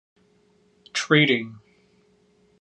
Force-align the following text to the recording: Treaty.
Treaty. 0.93 1.45